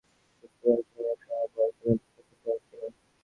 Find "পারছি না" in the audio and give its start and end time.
0.65-1.09